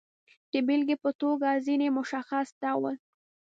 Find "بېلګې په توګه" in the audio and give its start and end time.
0.67-1.49